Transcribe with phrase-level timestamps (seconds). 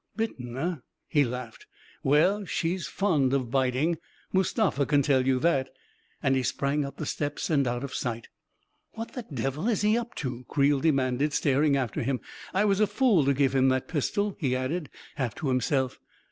[0.17, 0.75] 44 Bitten, eh?"
[1.15, 1.67] he laughed."
[2.11, 3.99] Well— she's fond of biting!
[4.33, 5.71] Mustafa can tell you that I"
[6.23, 8.27] And he sprang up the steps and out of sight."
[8.95, 12.19] What the devil is he up to?" Creel demanded, staring after him."
[12.51, 15.99] I was a fool to give him that pistol I" he added, half to himself.